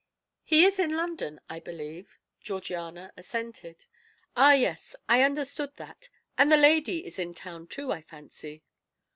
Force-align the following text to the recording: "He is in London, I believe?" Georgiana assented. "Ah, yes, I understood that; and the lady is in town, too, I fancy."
"He 0.43 0.65
is 0.65 0.79
in 0.79 0.97
London, 0.97 1.39
I 1.47 1.59
believe?" 1.59 2.17
Georgiana 2.39 3.13
assented. 3.15 3.85
"Ah, 4.35 4.53
yes, 4.53 4.95
I 5.07 5.21
understood 5.21 5.75
that; 5.75 6.09
and 6.39 6.51
the 6.51 6.57
lady 6.57 7.05
is 7.05 7.19
in 7.19 7.35
town, 7.35 7.67
too, 7.67 7.91
I 7.91 8.01
fancy." 8.01 8.63